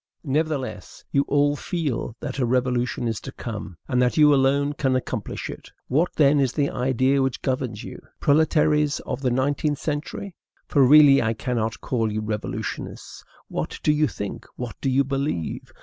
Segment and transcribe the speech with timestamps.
[0.23, 4.95] Nevertheless, you all feel that a revolution is to come, and that you alone can
[4.95, 5.69] accomplish it.
[5.89, 10.33] What, then, is the idea which governs you, proletaires of the nineteenth century?
[10.67, 13.23] for really I cannot call you revolutionists.
[13.47, 14.47] What do you think?
[14.55, 15.71] what do you believe?